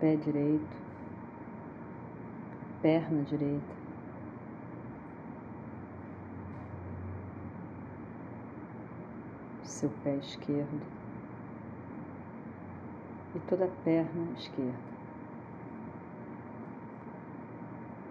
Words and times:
pé 0.00 0.16
direito, 0.16 0.76
perna 2.80 3.22
direita. 3.22 3.78
Seu 9.64 9.90
pé 10.02 10.16
esquerdo 10.16 10.80
e 13.34 13.38
toda 13.40 13.66
a 13.66 13.68
perna 13.84 14.32
esquerda. 14.36 14.88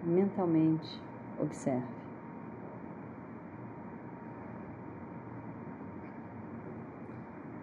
Mentalmente, 0.04 1.02
observe. 1.40 1.98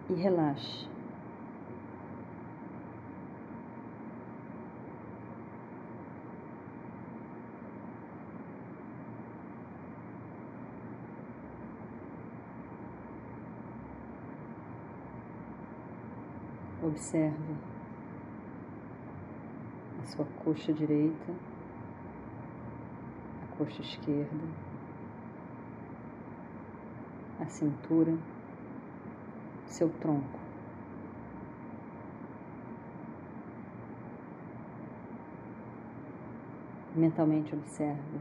E 0.09 0.13
relaxe. 0.13 0.94
Observe 16.85 17.55
a 20.03 20.05
sua 20.05 20.25
coxa 20.43 20.71
direita, 20.71 21.33
a 23.41 23.57
coxa 23.57 23.81
esquerda, 23.81 24.47
a 27.39 27.47
cintura, 27.47 28.15
seu 29.65 29.89
tronco. 29.89 30.39
Mentalmente 36.95 37.55
observe 37.55 38.19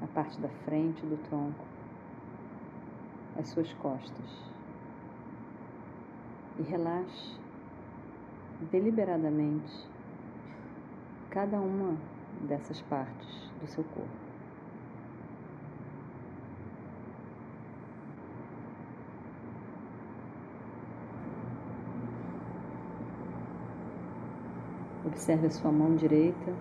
a 0.00 0.06
parte 0.06 0.40
da 0.40 0.48
frente 0.64 1.04
do 1.04 1.18
tronco, 1.28 1.66
as 3.38 3.46
suas 3.48 3.70
costas 3.74 4.50
e 6.58 6.62
relaxe 6.62 7.38
deliberadamente 8.70 9.88
cada 11.30 11.60
uma 11.60 11.96
dessas 12.42 12.80
partes 12.82 13.50
do 13.60 13.66
seu 13.68 13.84
corpo. 13.84 14.28
Observe 25.06 25.46
a 25.46 25.50
sua 25.50 25.72
mão 25.72 25.96
direita. 25.96 26.54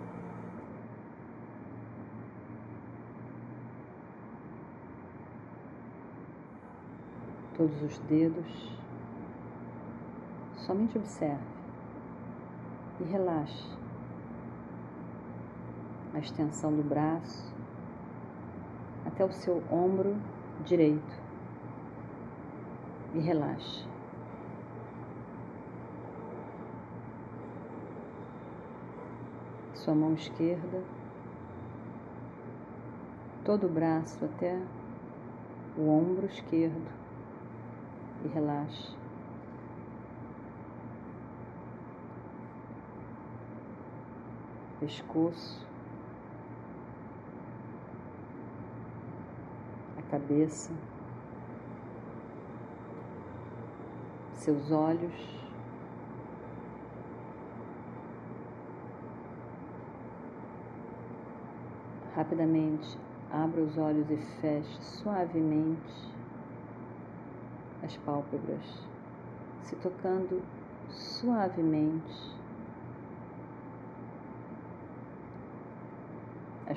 Todos 7.56 7.81
os 7.81 7.97
dedos. 8.00 8.78
Somente 10.56 10.97
observe 10.97 11.56
e 13.00 13.03
relaxe 13.03 13.78
a 16.13 16.19
extensão 16.19 16.75
do 16.75 16.84
braço 16.84 17.53
até 19.06 19.24
o 19.24 19.31
seu 19.31 19.63
ombro 19.72 20.16
direito 20.66 21.28
e 23.13 23.19
relaxe. 23.19 23.88
Sua 29.74 29.96
mão 29.96 30.14
esquerda, 30.14 30.84
todo 33.46 33.68
o 33.68 33.69
braço 33.69 34.25
até 34.25 34.62
o 35.78 35.88
ombro 35.88 36.25
esquerdo 36.25 36.91
e 38.25 38.28
relaxe. 38.28 39.06
Pescoço, 44.80 45.66
a 49.98 50.02
cabeça, 50.12 50.72
seus 54.34 54.72
olhos. 54.72 55.38
Rapidamente 62.16 62.98
abra 63.32 63.62
os 63.62 63.78
olhos 63.78 64.09
e 64.09 64.18
feche 64.42 64.82
suavemente 64.82 66.12
as 67.84 67.96
pálpebras, 67.98 68.88
se 69.62 69.76
tocando 69.76 70.42
suavemente 70.90 72.36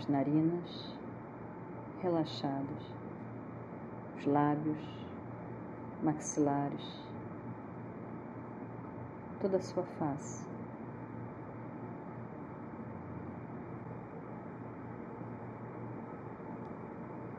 as 0.01 0.07
narinas 0.07 0.95
relaxadas, 2.01 2.83
os 4.17 4.25
lábios, 4.25 4.79
maxilares, 6.03 7.05
toda 9.43 9.59
a 9.59 9.61
sua 9.61 9.83
face. 9.99 10.43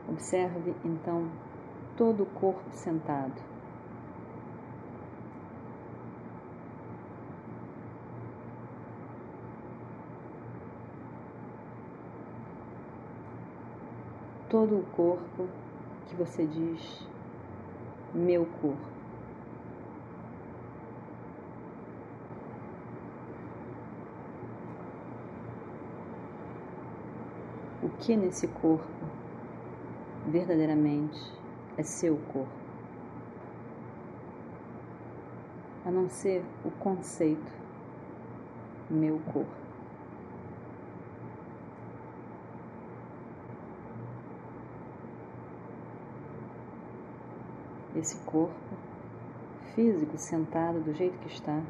Observe 0.08 0.74
então 0.84 1.28
todo 1.96 2.22
o 2.22 2.26
corpo 2.26 2.70
sentado. 2.70 3.51
Todo 14.52 14.80
o 14.80 14.82
corpo 14.94 15.48
que 16.06 16.14
você 16.14 16.46
diz 16.46 17.08
meu 18.12 18.44
corpo. 18.60 18.92
O 27.82 27.88
que 27.98 28.14
nesse 28.14 28.46
corpo 28.46 28.84
verdadeiramente 30.26 31.18
é 31.78 31.82
seu 31.82 32.18
corpo? 32.30 32.52
A 35.86 35.90
não 35.90 36.10
ser 36.10 36.44
o 36.62 36.70
conceito 36.72 37.52
meu 38.90 39.18
corpo. 39.32 39.71
Esse 47.96 48.16
corpo 48.24 48.54
físico 49.74 50.16
sentado 50.18 50.80
do 50.80 50.92
jeito 50.94 51.18
que 51.18 51.28
está. 51.28 51.62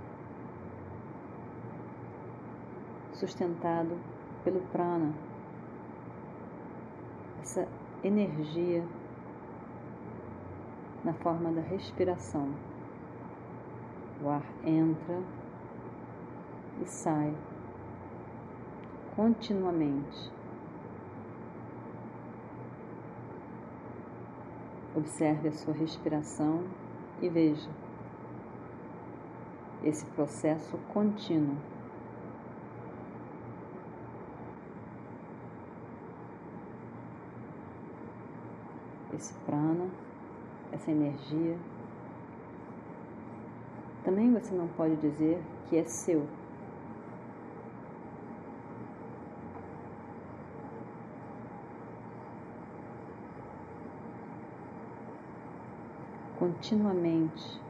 sustentado 3.23 3.97
pelo 4.43 4.61
prana, 4.73 5.15
essa 7.41 7.69
energia 8.03 8.85
na 11.05 11.13
forma 11.13 11.53
da 11.53 11.61
respiração. 11.61 12.53
O 14.21 14.29
ar 14.29 14.45
entra 14.65 15.21
e 16.81 16.87
sai 16.87 17.33
continuamente. 19.15 20.33
Observe 24.95 25.49
a 25.49 25.53
sua 25.53 25.73
respiração 25.73 26.65
e 27.21 27.29
veja 27.29 27.71
esse 29.85 30.05
processo 30.07 30.77
contínuo. 30.93 31.57
Esse 39.15 39.35
prana, 39.47 39.89
essa 40.73 40.91
energia. 40.91 41.57
Também 44.05 44.33
você 44.33 44.55
não 44.55 44.69
pode 44.69 44.97
dizer 44.97 45.43
que 45.69 45.77
é 45.77 45.85
seu. 45.85 46.27
Continuamente 56.43 57.63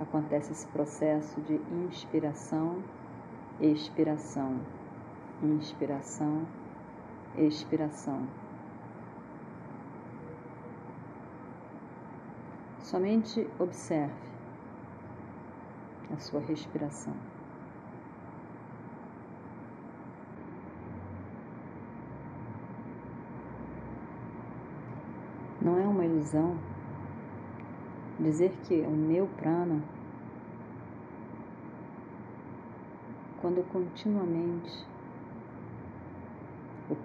acontece 0.00 0.52
esse 0.52 0.66
processo 0.68 1.38
de 1.42 1.60
inspiração, 1.86 2.82
expiração, 3.60 4.58
inspiração, 5.42 6.46
expiração. 7.36 8.26
Somente 12.80 13.46
observe 13.58 14.14
a 16.16 16.18
sua 16.18 16.40
respiração. 16.40 17.12
Não 25.60 25.78
é 25.78 25.86
uma 25.86 26.06
ilusão 26.06 26.58
dizer 28.18 28.52
que 28.64 28.74
o 28.82 28.90
meu 28.90 29.26
prana, 29.26 29.82
quando 33.40 33.66
continuamente 33.70 34.86
o 36.90 36.96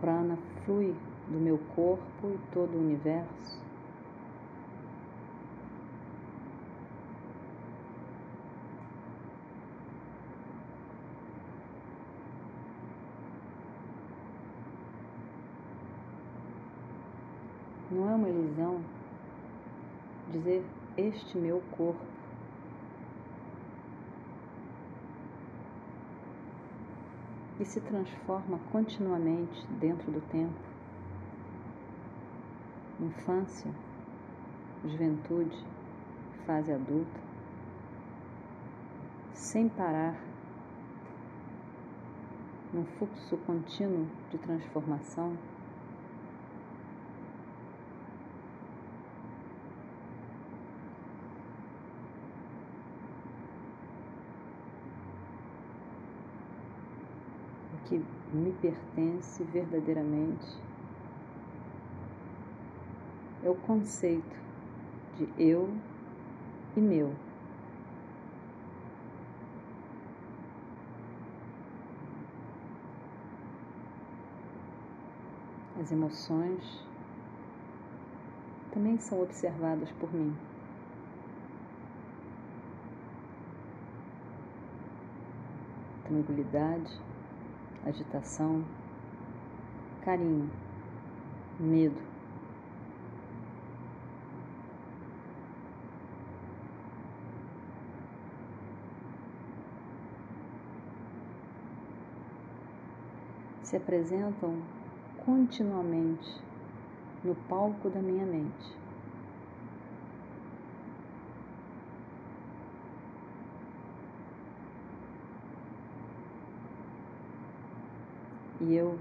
prana 0.00 0.38
flui 0.64 0.94
do 1.28 1.38
meu 1.38 1.58
corpo 1.74 2.28
e 2.28 2.38
todo 2.52 2.74
o 2.74 2.80
universo, 2.80 3.60
não 17.90 18.10
é 18.10 18.14
uma 18.14 18.28
ilusão 18.28 18.80
dizer 20.32 20.64
este 20.96 21.38
meu 21.38 21.62
corpo. 21.76 22.04
E 27.60 27.64
se 27.64 27.80
transforma 27.80 28.58
continuamente 28.72 29.66
dentro 29.78 30.10
do 30.10 30.20
tempo. 30.22 30.58
Infância, 32.98 33.70
juventude, 34.84 35.64
fase 36.44 36.72
adulta, 36.72 37.20
sem 39.32 39.68
parar, 39.68 40.16
num 42.72 42.84
fluxo 42.84 43.36
contínuo 43.38 44.06
de 44.30 44.38
transformação. 44.38 45.36
Que 57.98 58.36
me 58.36 58.52
pertence 58.52 59.44
verdadeiramente 59.44 60.58
é 63.42 63.50
o 63.50 63.54
conceito 63.54 64.36
de 65.16 65.28
eu 65.36 65.68
e 66.76 66.80
meu. 66.80 67.12
As 75.78 75.90
emoções 75.90 76.86
também 78.72 78.98
são 78.98 79.20
observadas 79.20 79.90
por 79.92 80.12
mim. 80.14 80.34
Tranquilidade 86.04 87.00
agitação, 87.84 88.64
carinho, 90.04 90.50
medo. 91.58 92.00
Se 103.62 103.76
apresentam 103.76 104.54
continuamente 105.24 106.42
no 107.24 107.34
palco 107.34 107.88
da 107.88 108.00
minha 108.00 108.26
mente. 108.26 108.81
E 118.62 118.76
eu 118.76 118.96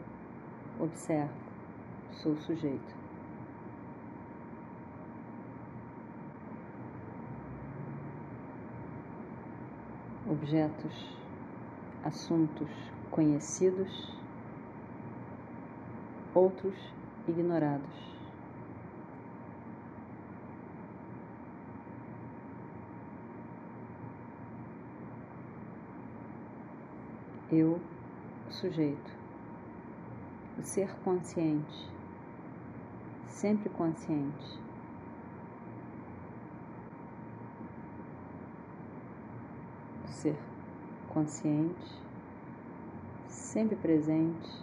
observo, 0.79 1.31
sou 2.13 2.35
sujeito. 2.37 3.01
Objetos, 10.27 11.15
assuntos 12.03 12.69
conhecidos, 13.11 14.17
outros 16.33 16.75
ignorados. 17.27 18.11
Eu, 27.51 27.79
sujeito 28.49 29.20
o 30.61 30.63
ser 30.63 30.95
consciente, 31.03 31.91
sempre 33.27 33.67
consciente. 33.69 34.59
O 40.05 40.07
ser 40.07 40.37
consciente, 41.09 42.03
sempre 43.27 43.75
presente. 43.75 44.61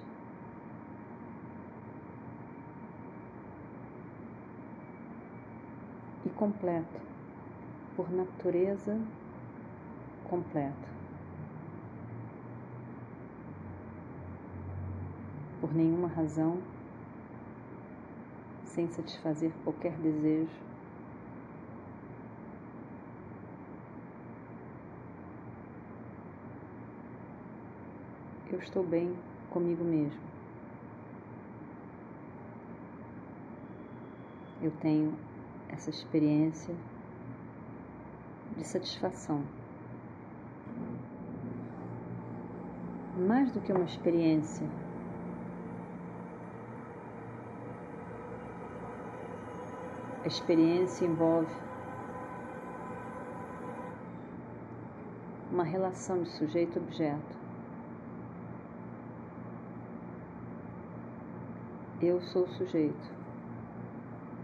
E 6.25 6.31
completo, 6.31 7.01
por 7.97 8.09
natureza 8.13 8.97
completo. 10.31 10.98
Por 15.69 15.75
nenhuma 15.75 16.09
razão, 16.09 16.63
sem 18.65 18.89
satisfazer 18.89 19.53
qualquer 19.65 19.93
desejo. 19.99 20.49
Eu 28.51 28.59
estou 28.59 28.83
bem 28.83 29.15
comigo 29.51 29.85
mesmo. 29.85 30.27
Eu 34.63 34.71
tenho 34.81 35.15
essa 35.69 35.91
experiência 35.91 36.75
de 38.57 38.65
satisfação. 38.65 39.45
mais 43.19 43.51
do 43.51 43.61
que 43.61 43.73
uma 43.73 43.85
experiência. 43.85 44.67
A 50.25 50.27
experiência 50.27 51.07
envolve 51.07 51.55
uma 55.53 55.63
relação 55.63 56.23
de 56.23 56.31
sujeito-objeto. 56.31 57.39
Eu 62.03 62.21
sou 62.21 62.45
o 62.45 62.49
sujeito, 62.49 63.11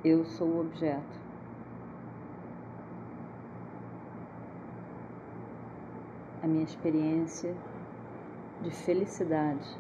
eu 0.05 0.25
sou 0.25 0.49
o 0.49 0.61
objeto. 0.61 1.25
A 6.43 6.47
minha 6.47 6.65
experiência 6.65 7.55
de 8.63 8.71
felicidade, 8.71 9.79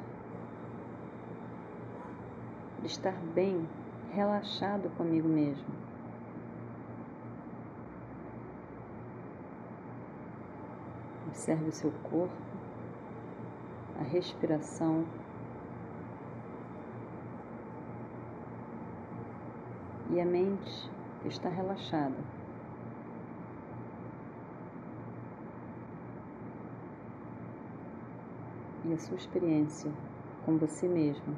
de 2.80 2.86
estar 2.86 3.16
bem, 3.34 3.66
relaxado 4.14 4.88
comigo 4.96 5.28
mesmo. 5.28 5.66
Observe 11.26 11.68
o 11.68 11.72
seu 11.72 11.90
corpo, 12.04 12.32
a 13.98 14.04
respiração. 14.04 15.04
E 20.10 20.20
a 20.20 20.24
mente 20.24 20.90
está 21.24 21.48
relaxada. 21.48 22.34
e 28.86 28.92
a 28.92 28.98
sua 28.98 29.16
experiência 29.16 29.90
com 30.44 30.58
você 30.58 30.86
mesmo 30.86 31.34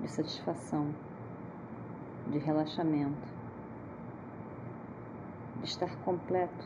de 0.00 0.08
satisfação, 0.08 0.94
de 2.28 2.38
relaxamento, 2.38 3.28
de 5.60 5.64
estar 5.64 5.94
completo. 6.04 6.64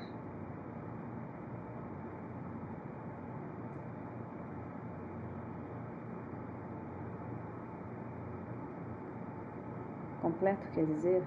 Completo 10.20 10.68
quer 10.74 10.84
dizer 10.86 11.22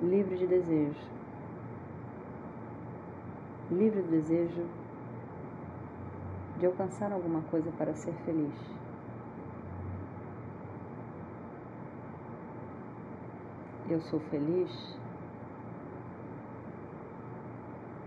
livre 0.00 0.36
de 0.36 0.46
desejo. 0.46 1.18
Livre 3.70 4.02
do 4.02 4.10
desejo 4.10 4.66
de 6.58 6.66
alcançar 6.66 7.12
alguma 7.12 7.42
coisa 7.42 7.70
para 7.72 7.94
ser 7.94 8.12
feliz. 8.24 8.77
eu 13.90 14.00
sou 14.02 14.20
feliz 14.20 14.98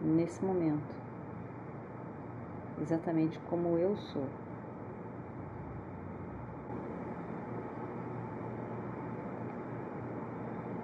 nesse 0.02 0.44
momento, 0.44 0.96
exatamente 2.82 3.40
como 3.50 3.78
eu 3.78 3.96
sou. 3.96 4.28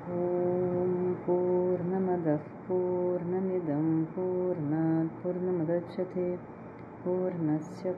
Om 0.10 1.16
Purnamadav 1.25 2.42
Purnamidam 2.66 4.08
Purnat 4.16 5.10
Purnamadachyate 5.22 6.39
Purnasya 7.04 7.94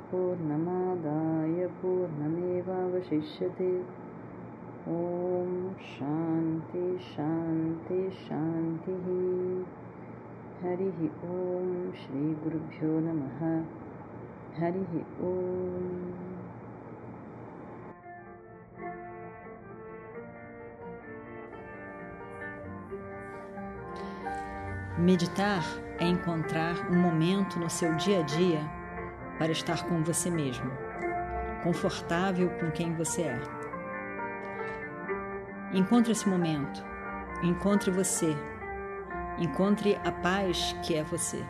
ॐ 4.88 5.52
शान्ति 5.90 6.86
शान्ति 7.04 8.00
शान्तिः 8.24 9.06
हरिः 10.62 11.00
ॐ 11.34 11.70
श्रीगुरुभ्यो 12.02 12.98
नमः 13.06 13.40
हरिः 14.60 14.94
ॐ 15.30 16.14
Meditar 24.96 25.62
é 25.98 26.06
encontrar 26.06 26.90
um 26.90 26.96
momento 26.96 27.58
no 27.58 27.68
seu 27.68 27.92
dia 27.96 28.20
a 28.20 28.22
dia 28.22 28.60
para 29.38 29.50
estar 29.50 29.84
com 29.88 30.02
você 30.04 30.30
mesmo, 30.30 30.70
confortável 31.62 32.48
com 32.60 32.70
quem 32.70 32.94
você 32.94 33.22
é. 33.22 33.57
Encontre 35.71 36.13
esse 36.13 36.27
momento, 36.27 36.83
encontre 37.43 37.91
você, 37.91 38.35
encontre 39.37 39.95
a 40.03 40.11
paz 40.11 40.75
que 40.83 40.95
é 40.95 41.03
você. 41.03 41.45